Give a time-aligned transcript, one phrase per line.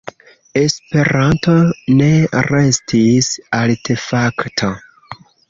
[0.59, 1.53] Esperanto
[1.99, 2.07] ne
[2.47, 4.73] restis artefakto.